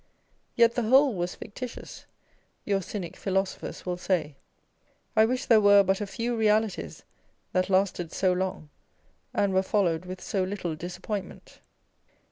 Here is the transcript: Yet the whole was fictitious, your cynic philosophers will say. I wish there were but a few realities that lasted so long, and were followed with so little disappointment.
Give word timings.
Yet 0.55 0.73
the 0.73 0.81
whole 0.89 1.13
was 1.13 1.35
fictitious, 1.35 2.07
your 2.65 2.81
cynic 2.81 3.15
philosophers 3.15 3.85
will 3.85 3.97
say. 3.97 4.35
I 5.15 5.25
wish 5.25 5.45
there 5.45 5.61
were 5.61 5.83
but 5.83 6.01
a 6.01 6.07
few 6.07 6.35
realities 6.35 7.03
that 7.51 7.69
lasted 7.69 8.11
so 8.11 8.33
long, 8.33 8.71
and 9.31 9.53
were 9.53 9.61
followed 9.61 10.05
with 10.05 10.19
so 10.19 10.43
little 10.43 10.73
disappointment. 10.75 11.59